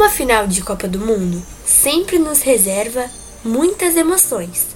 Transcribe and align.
Uma 0.00 0.08
final 0.08 0.46
de 0.46 0.62
Copa 0.62 0.88
do 0.88 0.98
Mundo 0.98 1.42
sempre 1.62 2.18
nos 2.18 2.40
reserva 2.40 3.04
muitas 3.44 3.96
emoções, 3.96 4.68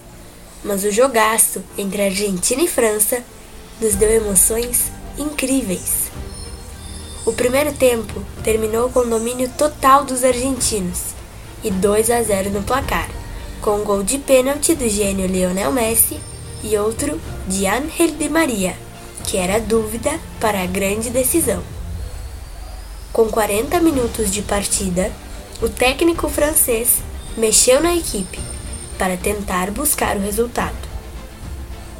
mas 0.63 0.85
o 0.85 0.91
jogaço 0.91 1.65
entre 1.79 2.03
Argentina 2.03 2.61
e 2.61 2.69
França 2.69 3.25
nos 3.81 3.95
deu 3.95 4.11
emoções 4.11 4.93
incríveis. 5.17 6.11
O 7.25 7.33
primeiro 7.33 7.73
tempo 7.73 8.23
terminou 8.45 8.91
com 8.91 9.09
domínio 9.09 9.49
total 9.57 10.05
dos 10.05 10.23
argentinos 10.23 11.15
e 11.65 11.71
2 11.71 12.11
a 12.11 12.23
0 12.23 12.51
no 12.51 12.63
placar, 12.63 13.09
com 13.63 13.77
um 13.77 13.83
gol 13.83 14.03
de 14.03 14.19
pênalti 14.19 14.75
do 14.75 14.87
gênio 14.87 15.27
Lionel 15.27 15.73
Messi 15.73 16.21
e 16.63 16.77
outro 16.77 17.19
de 17.49 17.67
Ángel 17.67 18.09
Di 18.09 18.29
Maria, 18.29 18.77
que 19.27 19.39
era 19.39 19.59
dúvida 19.59 20.21
para 20.39 20.63
a 20.63 20.67
grande 20.67 21.09
decisão. 21.09 21.74
Com 23.15 23.29
40 23.29 23.79
minutos 23.79 24.33
de 24.33 24.43
partida, 24.43 25.09
o 25.63 25.69
técnico 25.69 26.29
francês 26.29 26.97
mexeu 27.37 27.81
na 27.81 27.95
equipe 27.95 28.41
para 28.99 29.17
tentar 29.17 29.71
buscar 29.71 30.17
o 30.17 30.21
resultado. 30.21 30.75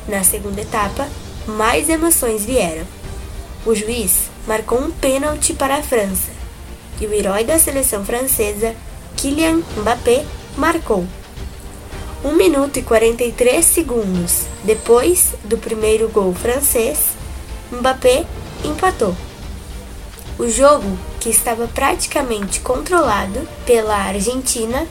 Na 0.09 0.25
segunda 0.25 0.61
etapa, 0.61 1.09
mais 1.47 1.89
emoções 1.89 2.45
vieram. 2.45 2.85
O 3.65 3.77
juiz 3.77 4.23
marcou 4.45 4.81
um 4.81 4.91
pênalti 4.91 5.55
para 5.55 5.77
a 5.77 5.83
França 5.85 6.33
e 7.01 7.07
o 7.07 7.15
herói 7.15 7.45
da 7.45 7.61
seleção 7.61 8.05
francesa, 8.05 8.75
Kylian 9.17 9.63
Mbappé, 9.77 10.25
marcou. 10.57 11.07
1 12.25 12.33
minuto 12.33 12.81
e 12.81 12.83
43 12.83 13.65
segundos 13.65 14.47
depois 14.65 15.35
do 15.45 15.59
primeiro 15.59 16.09
gol 16.09 16.35
francês, 16.35 17.11
Mbappé 17.71 18.27
empatou. 18.65 19.15
O 20.37 20.49
jogo, 20.49 20.99
que 21.21 21.31
estava 21.31 21.69
praticamente 21.69 22.59
controlado 22.59 23.47
pela 23.65 23.95
Argentina, 23.95 24.85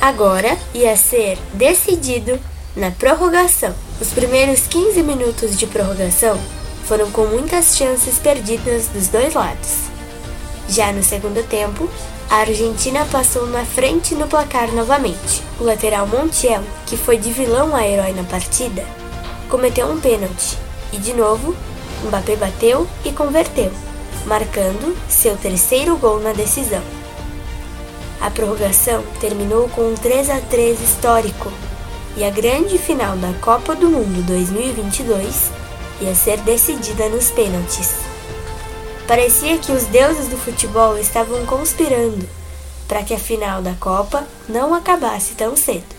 agora 0.00 0.56
ia 0.74 0.94
ser 0.96 1.38
decidido 1.54 2.38
na 2.76 2.90
prorrogação. 2.90 3.74
Os 3.98 4.08
primeiros 4.08 4.66
15 4.66 5.02
minutos 5.02 5.56
de 5.56 5.66
prorrogação 5.66 6.38
foram 6.84 7.10
com 7.10 7.24
muitas 7.24 7.74
chances 7.74 8.18
perdidas 8.18 8.88
dos 8.88 9.08
dois 9.08 9.32
lados. 9.32 9.86
Já 10.68 10.92
no 10.92 11.02
segundo 11.02 11.42
tempo, 11.48 11.88
a 12.28 12.36
Argentina 12.36 13.06
passou 13.10 13.46
na 13.46 13.64
frente 13.64 14.14
no 14.14 14.26
placar 14.26 14.70
novamente. 14.72 15.42
O 15.58 15.64
lateral 15.64 16.06
Montiel, 16.06 16.62
que 16.84 16.98
foi 16.98 17.16
de 17.16 17.30
vilão 17.30 17.74
a 17.74 17.88
herói 17.88 18.12
na 18.12 18.24
partida, 18.24 18.84
cometeu 19.48 19.86
um 19.86 19.98
pênalti 19.98 20.58
e 20.92 20.98
de 20.98 21.14
novo 21.14 21.56
Mbappé 22.04 22.36
bateu 22.36 22.86
e 23.06 23.10
converteu 23.10 23.72
marcando 24.26 24.96
seu 25.08 25.36
terceiro 25.36 25.96
gol 25.96 26.20
na 26.20 26.32
decisão. 26.32 26.82
A 28.20 28.30
prorrogação 28.30 29.04
terminou 29.20 29.68
com 29.68 29.82
um 29.92 29.94
3 29.94 30.30
a 30.30 30.40
3 30.40 30.80
histórico 30.80 31.52
e 32.16 32.24
a 32.24 32.30
grande 32.30 32.76
final 32.76 33.16
da 33.16 33.32
Copa 33.34 33.74
do 33.74 33.88
Mundo 33.88 34.26
2022 34.26 35.50
ia 36.00 36.14
ser 36.14 36.38
decidida 36.40 37.08
nos 37.08 37.30
pênaltis. 37.30 37.94
Parecia 39.06 39.58
que 39.58 39.70
os 39.70 39.84
deuses 39.84 40.26
do 40.28 40.36
futebol 40.36 40.98
estavam 40.98 41.46
conspirando 41.46 42.28
para 42.88 43.02
que 43.02 43.14
a 43.14 43.18
final 43.18 43.62
da 43.62 43.74
Copa 43.74 44.26
não 44.48 44.74
acabasse 44.74 45.34
tão 45.34 45.56
cedo. 45.56 45.94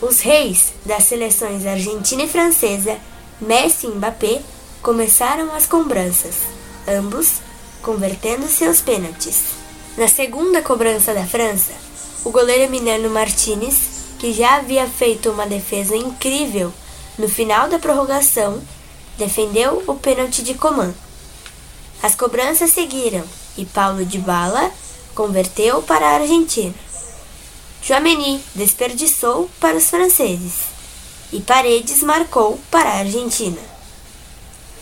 Os 0.00 0.20
reis 0.20 0.72
das 0.84 1.04
seleções 1.04 1.66
argentina 1.66 2.22
e 2.22 2.28
francesa, 2.28 2.98
Messi 3.40 3.86
e 3.86 3.90
Mbappé, 3.90 4.40
começaram 4.82 5.52
as 5.54 5.66
cobranças, 5.66 6.34
ambos 6.86 7.40
convertendo 7.86 8.48
seus 8.48 8.80
pênaltis. 8.80 9.42
Na 9.96 10.08
segunda 10.08 10.60
cobrança 10.60 11.14
da 11.14 11.24
França, 11.24 11.70
o 12.24 12.32
goleiro 12.32 12.64
Emiliano 12.64 13.08
Martinez, 13.08 13.76
que 14.18 14.32
já 14.32 14.56
havia 14.56 14.88
feito 14.88 15.30
uma 15.30 15.46
defesa 15.46 15.94
incrível 15.94 16.72
no 17.16 17.28
final 17.28 17.68
da 17.68 17.78
prorrogação, 17.78 18.60
defendeu 19.16 19.84
o 19.86 19.94
pênalti 19.94 20.42
de 20.42 20.54
Coman. 20.54 20.92
As 22.02 22.16
cobranças 22.16 22.72
seguiram 22.72 23.22
e 23.56 23.64
Paulo 23.64 24.04
de 24.04 24.18
Bala 24.18 24.72
converteu 25.14 25.80
para 25.80 26.08
a 26.08 26.14
Argentina. 26.14 26.74
Joameni 27.80 28.42
desperdiçou 28.52 29.48
para 29.60 29.76
os 29.76 29.88
franceses 29.88 30.54
e 31.32 31.40
Paredes 31.40 32.02
marcou 32.02 32.58
para 32.68 32.90
a 32.90 32.98
Argentina. 32.98 33.60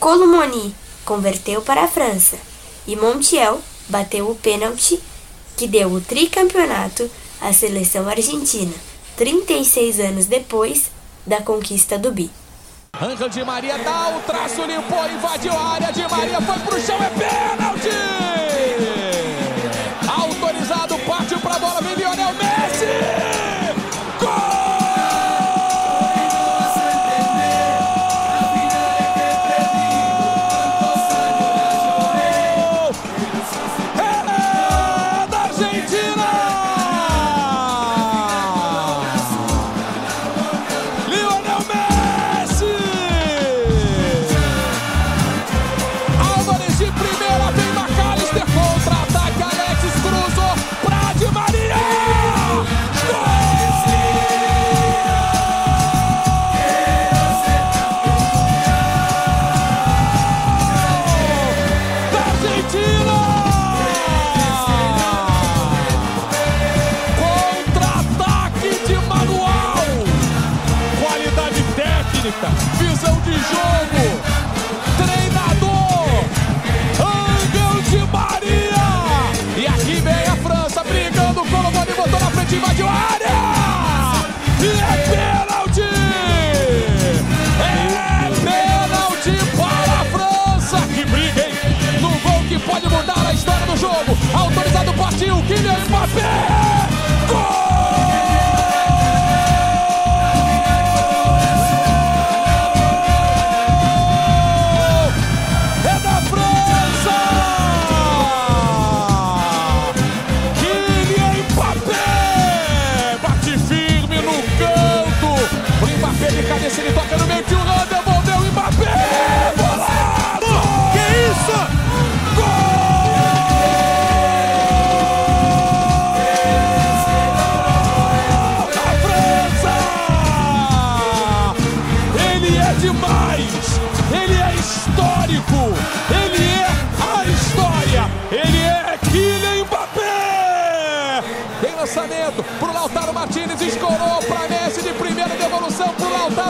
Colomoni 0.00 0.74
converteu 1.04 1.60
para 1.60 1.84
a 1.84 1.88
França 1.88 2.53
e 2.86 2.96
Montiel 2.96 3.60
bateu 3.88 4.30
o 4.30 4.34
pênalti 4.34 5.00
que 5.56 5.66
deu 5.66 5.92
o 5.92 6.00
tricampeonato 6.00 7.10
à 7.40 7.52
seleção 7.52 8.08
argentina, 8.08 8.74
36 9.16 10.00
anos 10.00 10.26
depois 10.26 10.90
da 11.26 11.40
conquista 11.40 11.98
do 11.98 12.10
bi. 12.10 12.30
Ângelo 13.00 13.28
de 13.28 13.44
Maria 13.44 13.76
dá 13.78 14.16
o 14.16 14.20
traço, 14.20 14.62
limpou, 14.64 15.08
invadiu 15.10 15.52
a 15.52 15.72
área 15.72 15.92
de 15.92 16.02
Maria, 16.08 16.40
foi 16.40 16.58
pro 16.60 16.80
chão, 16.80 16.96
é 17.02 17.10
pênalti! 17.10 18.13
do 81.34 81.44
Colomani, 81.46 81.92
botou 81.96 82.20
na 82.20 82.30
frente, 82.30 82.54
invadiu 82.54 82.86
a 82.86 82.92
área! 82.92 83.26
E 84.60 84.68
é 84.80 84.96
pênalti! 85.10 85.82
É 87.60 88.30
pênalti 88.44 89.34
para 89.56 89.94
a 90.00 90.04
França! 90.12 90.86
Que 90.94 91.04
briga, 91.04 91.48
hein? 91.48 91.54
No 92.00 92.10
gol 92.20 92.40
que 92.48 92.58
pode 92.58 92.88
mudar 92.88 93.26
a 93.26 93.32
história 93.32 93.66
do 93.66 93.76
jogo. 93.76 94.16
Autorizado 94.32 94.94
partiu, 94.94 95.42
Kylian 95.42 95.78
Mbappé! 95.88 96.53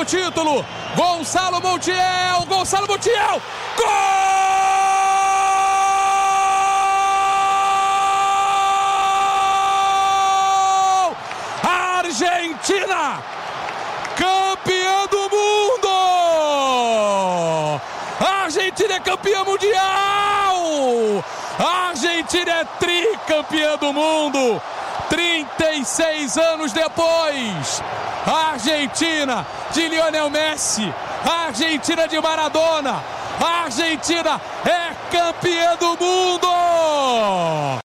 Título! 0.05 0.65
Gonçalo 0.97 1.61
Montiel! 1.61 2.45
Gonçalo 2.49 2.87
Montiel! 2.87 3.41
Gol! 3.77 3.87
Argentina! 11.62 13.23
Campeã 14.17 15.06
do 15.11 15.29
mundo! 15.31 15.89
Argentina 18.21 18.95
é 18.95 19.01
campeã 19.01 19.45
mundial! 19.45 20.55
Argentina 21.59 22.53
é 22.53 22.65
tricampeã 22.79 23.77
do 23.77 23.93
mundo! 23.93 24.61
36 25.75 26.38
anos 26.38 26.73
depois, 26.73 27.82
a 28.25 28.53
Argentina 28.53 29.44
de 29.73 29.88
Lionel 29.88 30.31
Messi, 30.31 30.94
a 31.29 31.47
Argentina 31.49 32.06
de 32.06 32.21
Maradona, 32.21 33.03
a 33.41 33.65
Argentina 33.65 34.41
é 34.65 34.94
campeã 35.11 35.75
do 35.76 35.99
mundo! 35.99 37.84